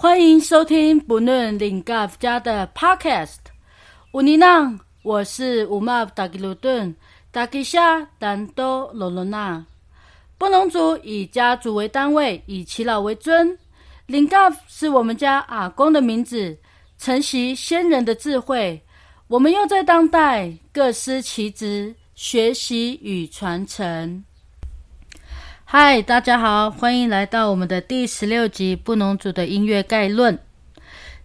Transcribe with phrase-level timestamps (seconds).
[0.00, 3.38] 欢迎收听不论领 g 家的 Podcast。
[4.12, 6.94] 乌尼娜，我是乌玛达吉鲁顿，
[7.30, 9.66] 达吉夏丹多罗罗娜。
[10.38, 13.58] 布农族以家族为单位，以耆老为尊。
[14.06, 14.36] 领 g
[14.68, 16.56] 是我们家阿公的名字，
[16.96, 18.80] 承袭先人的智慧。
[19.26, 24.24] 我们又在当代各司其职，学习与传承。
[25.64, 30.36] 嗨，大家好，欢迎来到我们的第十六集《布农族的音乐概论》。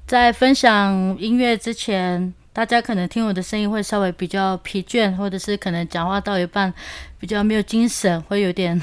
[0.08, 6.72] 在分享音乐之前，大家可能听我的声音会稍微比较疲倦，或者是可能讲话到一半
[7.20, 8.80] 比较没有精神，会有点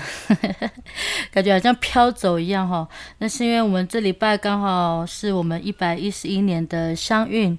[1.32, 2.86] 感觉好像飘走一样哈。
[3.18, 7.56] 那是因为我们这礼拜刚好是我们一百一十一年的相运，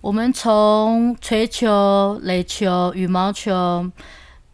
[0.00, 3.90] 我们从锤球、垒球、羽毛球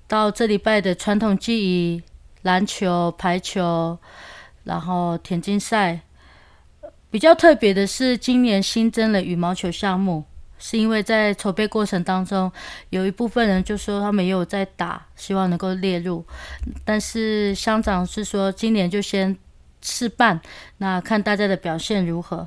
[0.07, 2.03] 到这礼拜的传统技艺。
[2.43, 3.99] 篮球、排球，
[4.63, 6.01] 然后田径赛。
[7.11, 10.25] 比较特别的是，今年新增了羽毛球项目，
[10.59, 12.51] 是因为在筹备过程当中，
[12.91, 16.25] 有一部分人就说他们也有在打，希望能够列入。
[16.85, 19.37] 但是乡长是说，今年就先
[19.81, 20.41] 试办，
[20.79, 22.47] 那看大家的表现如何。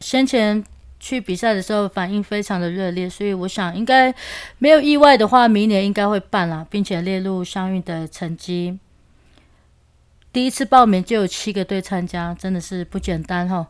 [0.00, 0.62] 先前
[1.00, 4.12] 去比赛的时候反应非常的热烈，所以我想应该
[4.58, 8.78] 没有意外的话，明年应该会办了，并且列入相运的成绩。
[10.32, 13.68] 第一次报名就有七个队参加，真的是不简单哈。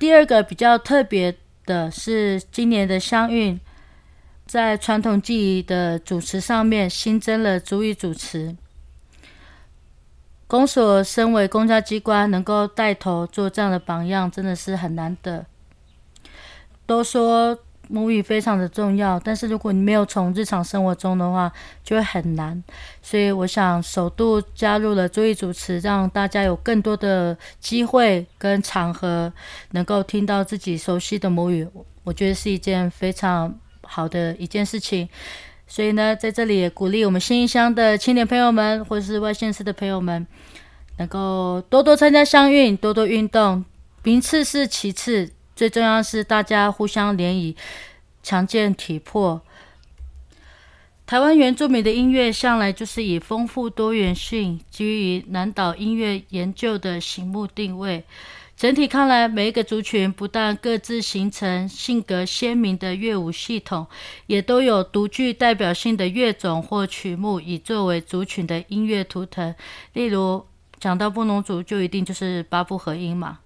[0.00, 3.58] 第二个比较特别的是，今年的香运
[4.46, 8.56] 在传统技艺的主持上面新增了主语主持。
[10.46, 15.46] 公所身为公家机关，能够带头做这样的榜样，真的是很难得。
[16.86, 17.58] 都说。
[17.88, 21.52] 母语非常的重要，但是如果你没有从日常生活中的话，
[21.82, 22.62] 就会很难。
[23.02, 29.32] 所以我想首度加入了注意主持，让大家有更多的机会跟场合，
[29.72, 31.66] 能够听到自己熟悉的母语，
[32.02, 35.08] 我觉得是一件非常好的一件事情。
[35.66, 40.26] 所以呢，在这里也鼓励我们新一乡的青年朋友们，或是外县市的朋友们，
[40.98, 43.64] 能够多多参加乡运，多多运动，
[44.02, 45.30] 名次是其次。
[45.56, 47.56] 最重要是大家互相联谊，
[48.22, 49.40] 强健体魄。
[51.06, 58.04] 台湾原住民的音乐向来就是以丰富多元性，基于南岛音乐研究的醒目定位。
[58.56, 63.86] 整体看来，每一个族群不但各自形成性格鲜明的乐舞系统，
[64.26, 69.54] 也都有独具代表性的乐种或曲目，以作为族群的音乐图腾。
[69.92, 70.46] 例如，
[70.80, 73.40] 讲到布农族，就一定就是八部合音嘛。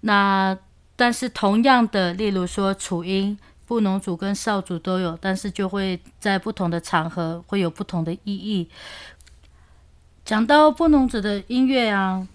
[0.00, 0.58] 那
[0.98, 8.68] 但是同样的，例如说楚音、布农族跟少族都有，但是就会在不同的场合会有不同的意义。
[10.28, 12.28] 讲到布农族的音乐啊。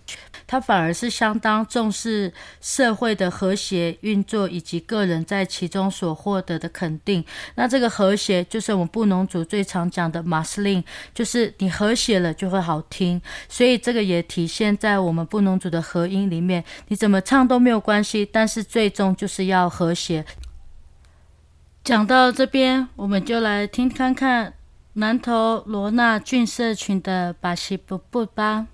[0.48, 7.24] 他反而是相当重视社会的和谐运作以及个人在其中所获得的肯定。
[7.56, 10.84] 那这个和谐就是我们布农族最常讲的马斯令，
[11.14, 13.22] 就是你和谐了就会好听。
[13.48, 20.26] 所以这个也体现在我们布农族的和音里面，你怎么唱都没有关系，但是最终就是要和谐。
[21.84, 24.54] 讲到这边，我们就来听看看
[24.96, 28.68] 南投罗纳郡社群的巴西布布吧。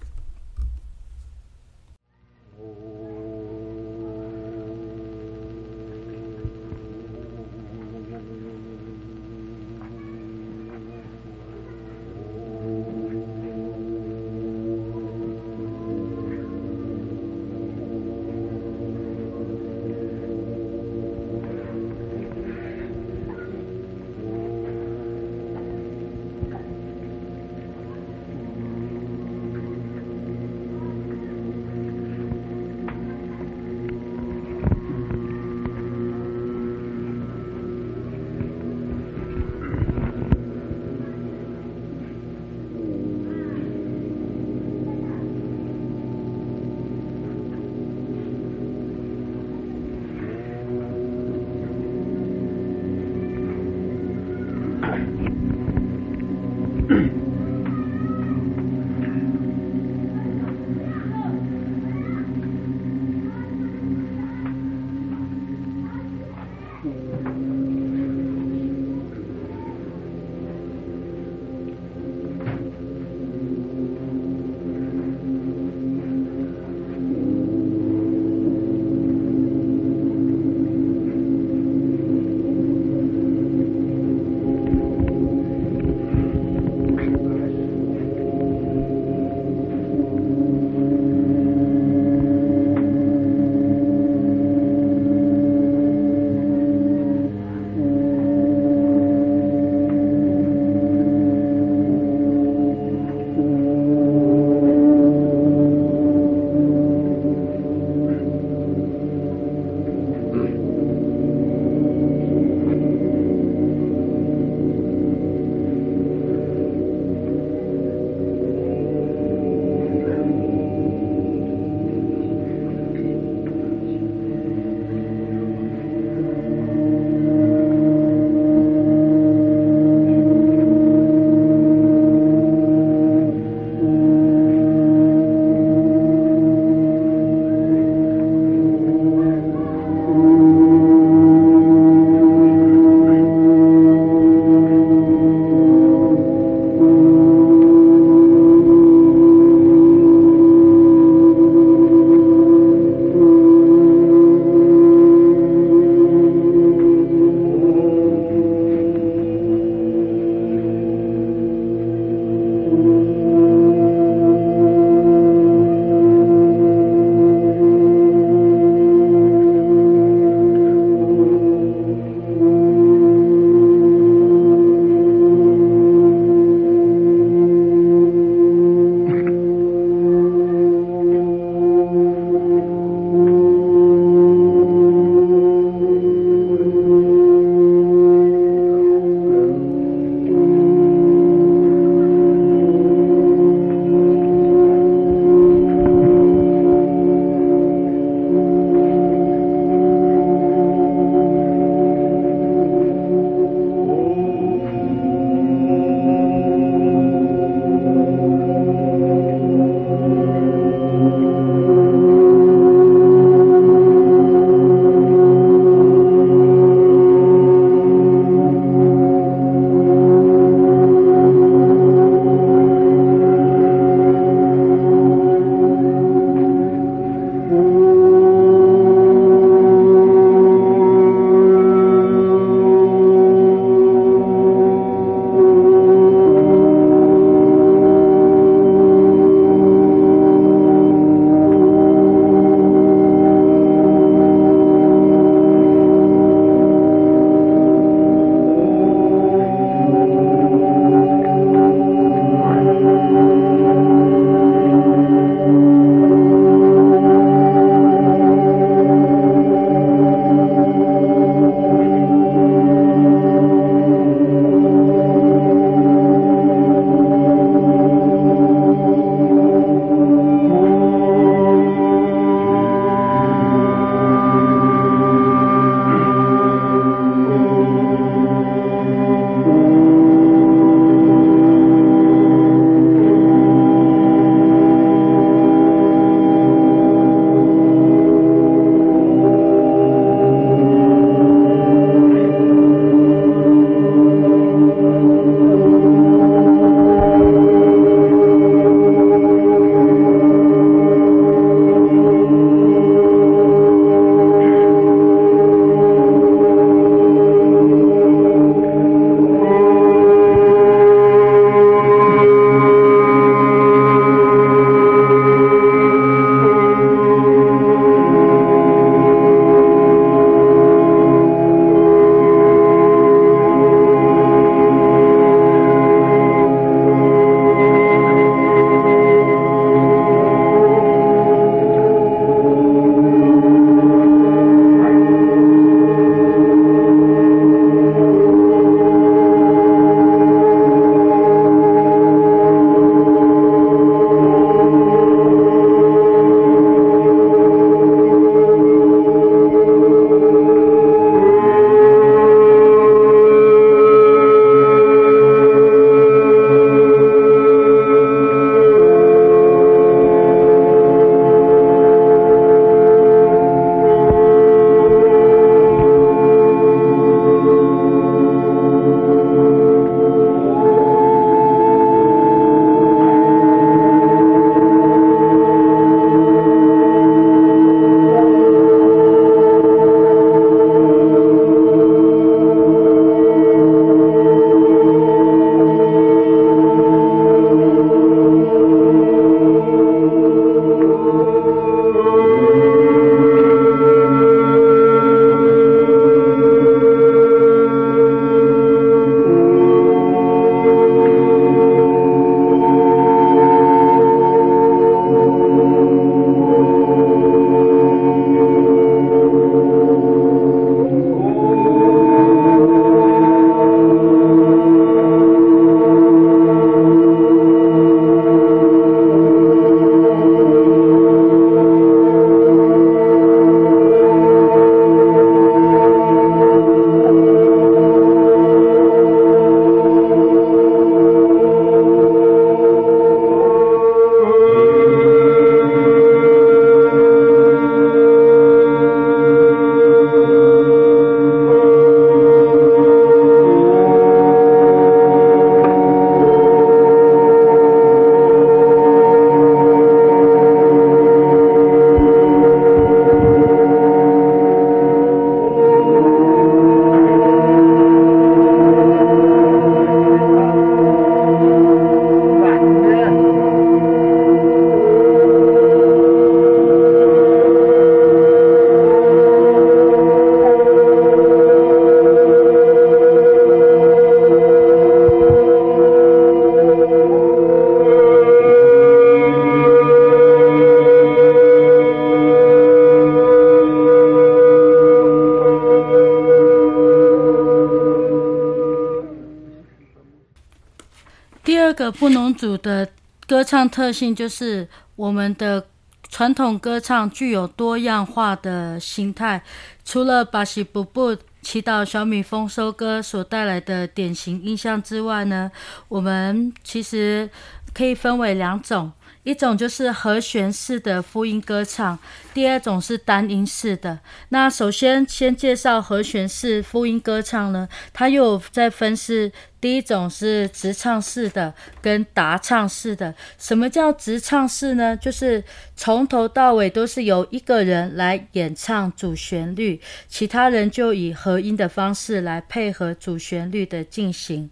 [492.39, 492.88] 主的
[493.27, 494.65] 歌唱特性就是
[494.96, 495.67] 我们的
[496.08, 499.43] 传统歌唱具有多样化的形态。
[499.84, 505.51] 除了巴西布布祈祷小米丰收歌所带来的典型印象之外呢，
[505.89, 507.29] 我们其实
[507.74, 508.92] 可以分为两种。
[509.24, 512.00] 一种就是和弦式的复音歌唱，
[512.34, 514.00] 第二种是单音式的。
[514.30, 523.14] 那首先先介绍和弦式复音歌唱呢，它又在分是第一种是直唱式的跟答唱式的。
[523.38, 524.96] 什么叫直唱式呢？
[524.96, 525.44] 就是
[525.76, 534.50] 从头到尾都是由一个人来演唱主旋律，其他人就以和音的方式来配合主旋律的进行。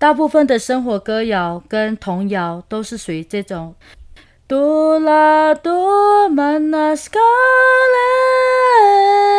[0.00, 3.74] 大部分的生活歌谣跟童谣都是属于这种。
[4.48, 7.18] 杜拉杜曼纳斯卡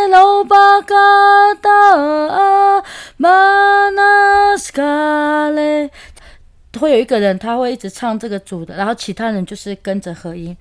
[0.06, 0.94] 勒，老巴卡
[1.60, 2.84] 达
[3.18, 4.84] 曼纳斯卡
[5.50, 5.90] 勒，
[6.80, 10.56] 会有一个人他会一直唱这个主的，然后其他人就是跟着合音。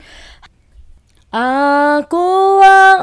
[1.28, 2.16] 阿古
[2.57, 2.97] 哇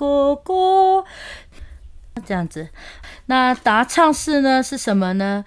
[0.00, 1.04] 哥哥，
[2.24, 2.70] 这样子。
[3.26, 5.44] 那答唱式呢是什么呢？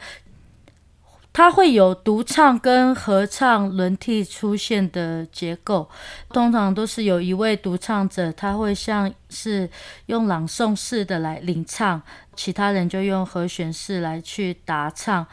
[1.33, 5.89] 它会有独唱跟合唱轮替出现的结构，
[6.29, 9.67] 通常都是有一位独唱者，他会像是
[10.05, 12.03] 用朗诵式的来领唱，
[12.35, 15.25] 其他人就用和弦式来去答唱。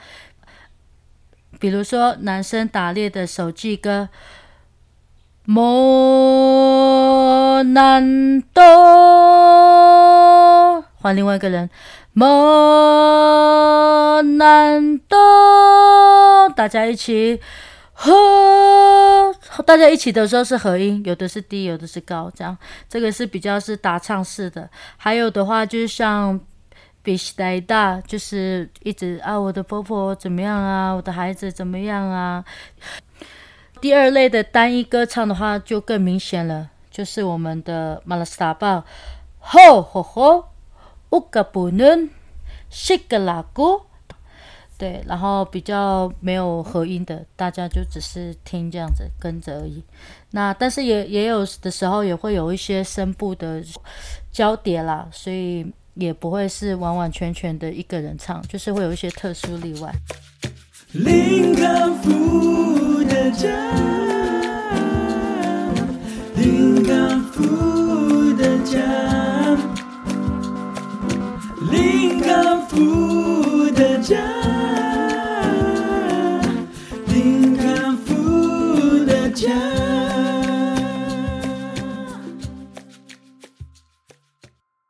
[1.59, 4.09] 比如说男生打猎的手记歌，
[7.63, 8.63] 难多，
[10.97, 11.71] 换另外一个人。
[12.13, 15.17] 莫难多，
[16.57, 17.41] 大家一起
[17.93, 18.13] 和，
[19.65, 24.69] 大家一起的时候是和音，有的是低，有的是高，这样这个是比较是打唱式的。
[24.97, 26.41] 还有的话就是像
[27.03, 32.45] 比西代大，就是一直啊，我的婆婆怎么样啊，我的孩子怎么样啊。
[33.81, 38.85] 第二类的单一歌唱的话就更明显了，就是我们的马拉斯达报，
[39.39, 40.45] 吼吼吼。
[41.13, 42.11] 乌个不能，
[42.69, 43.81] 西个拉古，
[44.77, 49.83] 对，然后比较没有合音的，大家就只是听这样子跟着而已。
[50.33, 53.65] 那但是也也有的时候也会有一些声部的
[54.31, 59.91] 交叠啦，所以也不会是完完全全的一个人唱，就是会有一些特殊例外。
[60.93, 64.00] 林的家。
[68.71, 69.75] jam.
[71.61, 73.10] Lincoln Food.